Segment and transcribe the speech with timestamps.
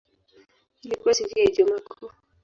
[0.81, 2.11] Ilikuwa siku ya Ijumaa Kuu.